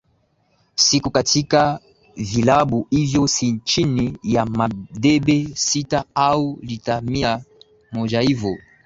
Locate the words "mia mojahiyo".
7.01-8.57